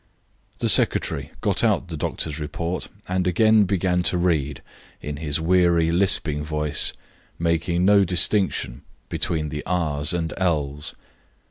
[0.57, 4.63] The secretary got out the doctor's report and again began to read
[4.99, 6.91] in his weary lisping voice,
[7.37, 10.95] making no distinction between the "r's" and "l's."